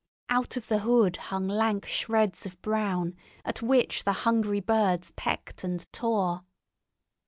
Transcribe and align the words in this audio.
Out 0.29 0.57
of 0.57 0.67
the 0.67 0.79
hood 0.79 1.15
hung 1.17 1.47
lank 1.47 1.85
shreds 1.85 2.47
of 2.47 2.59
brown, 2.63 3.13
at 3.45 3.61
which 3.61 4.03
the 4.03 4.13
hungry 4.25 4.59
birds 4.59 5.11
pecked 5.11 5.63
and 5.63 5.85
tore. 5.93 6.41